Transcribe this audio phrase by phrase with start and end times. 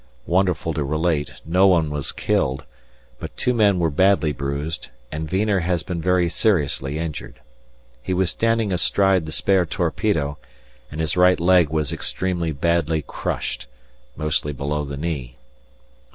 [0.25, 2.63] Wonderful to relate, no one was killed,
[3.19, 7.39] but two men were badly bruised, and Wiener has been very seriously injured.
[8.01, 10.39] He was standing astride the spare torpedo,
[10.89, 13.67] and his right leg was extremely badly crushed,
[14.17, 15.37] mostly below the knee.